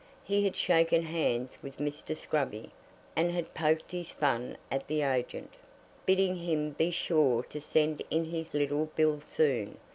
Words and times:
He 0.23 0.43
had 0.45 0.55
shaken 0.55 1.03
hands 1.03 1.59
with 1.61 1.77
Mr. 1.77 2.17
Scruby, 2.17 2.71
and 3.15 3.29
had 3.29 3.53
poked 3.53 3.91
his 3.91 4.09
fun 4.09 4.57
at 4.71 4.87
the 4.87 5.03
agent, 5.03 5.51
bidding 6.07 6.37
him 6.37 6.71
be 6.71 6.89
sure 6.89 7.43
to 7.43 7.61
send 7.61 8.01
in 8.09 8.25
his 8.25 8.55
little 8.55 8.87
bill 8.95 9.21
soon. 9.21 9.77